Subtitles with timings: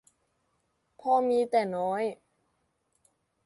[0.99, 2.03] พอมี แต่น้อย